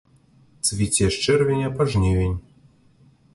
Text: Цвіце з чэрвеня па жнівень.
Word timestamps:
Цвіце 0.69 1.09
з 1.15 1.19
чэрвеня 1.25 1.69
па 1.77 1.83
жнівень. 1.97 2.35